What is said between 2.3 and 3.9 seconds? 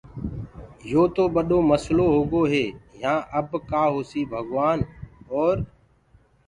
هي يهآن اب ڪآ